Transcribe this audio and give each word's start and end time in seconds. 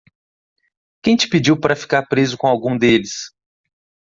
Quem 1.03 1.15
te 1.15 1.29
pediu 1.29 1.59
para 1.59 1.75
ficar 1.75 2.07
preso 2.07 2.35
com 2.35 2.47
algum 2.47 2.75
deles? 2.75 3.31